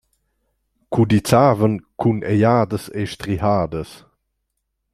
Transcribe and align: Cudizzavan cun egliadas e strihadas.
Cudizzavan 0.93 1.73
cun 1.99 2.17
egliadas 2.31 2.85
e 2.99 3.01
strihadas. 3.11 3.91